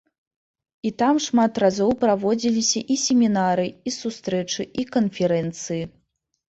[0.89, 5.83] І там шмат разоў праводзіліся і семінары, і сустрэчы, і канферэнцыі.